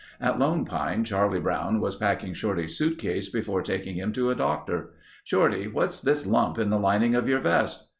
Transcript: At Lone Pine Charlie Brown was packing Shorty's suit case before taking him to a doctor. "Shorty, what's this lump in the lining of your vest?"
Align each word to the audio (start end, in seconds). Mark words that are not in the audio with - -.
At 0.19 0.39
Lone 0.39 0.65
Pine 0.65 1.03
Charlie 1.03 1.39
Brown 1.39 1.79
was 1.79 1.95
packing 1.95 2.33
Shorty's 2.33 2.75
suit 2.75 2.97
case 2.97 3.29
before 3.29 3.61
taking 3.61 3.97
him 3.97 4.11
to 4.13 4.31
a 4.31 4.35
doctor. 4.35 4.93
"Shorty, 5.23 5.67
what's 5.67 5.99
this 6.01 6.25
lump 6.25 6.57
in 6.57 6.71
the 6.71 6.79
lining 6.79 7.13
of 7.13 7.29
your 7.29 7.39
vest?" 7.39 7.85